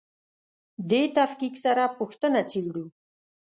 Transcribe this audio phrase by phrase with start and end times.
[0.89, 2.85] دې تفکیک سره پوښتنه څېړو.